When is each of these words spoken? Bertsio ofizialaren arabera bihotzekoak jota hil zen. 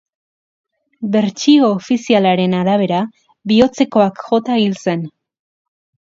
Bertsio 1.15 1.67
ofizialaren 1.73 2.55
arabera 2.59 3.01
bihotzekoak 3.51 4.23
jota 4.31 4.57
hil 4.63 4.73
zen. 4.87 5.05